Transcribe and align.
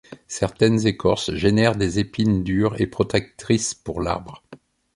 Certaines 0.25 0.87
écorces 0.87 1.31
génèrent 1.35 1.75
des 1.75 1.99
épines 1.99 2.43
dures 2.43 2.81
et 2.81 2.87
protectrices 2.87 3.75
pour 3.75 4.01
l'arbre. 4.01 4.41